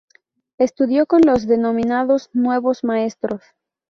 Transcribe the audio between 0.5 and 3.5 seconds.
Estudió con los denominados Nuevos Maestros.